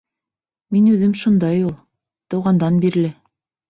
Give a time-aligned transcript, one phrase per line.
[0.77, 1.79] —Мин үҙем шундай ул.
[2.33, 3.19] Тыуғандан бирле.